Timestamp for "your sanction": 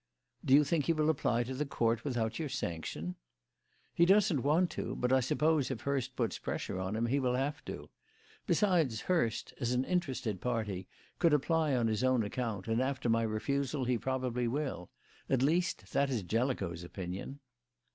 2.39-3.13